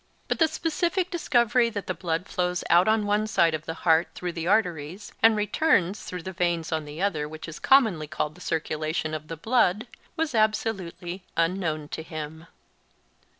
But 0.27 0.39
the 0.39 0.47
specific 0.47 1.11
discovery 1.11 1.69
that 1.69 1.85
the 1.85 1.93
blood 1.93 2.25
flows 2.27 2.63
out 2.71 2.87
on 2.87 3.05
one 3.05 3.27
side 3.27 3.53
of 3.53 3.67
the 3.67 3.75
heart 3.85 4.07
through 4.15 4.31
the 4.31 4.47
arteries 4.47 5.13
and 5.21 5.35
returns 5.35 6.01
through 6.05 6.23
the 6.23 6.31
veins 6.33 6.71
on 6.71 6.85
the 6.85 6.99
other, 7.03 7.29
which 7.29 7.47
is 7.47 7.59
commonly 7.59 8.07
called 8.07 8.33
the 8.33 8.41
circulation 8.41 9.13
of 9.13 9.27
the 9.27 9.37
blood, 9.37 9.85
was 10.15 10.33
absolutely 10.33 11.21
unknown 11.37 11.87
to 11.89 12.01
him. 12.01 12.47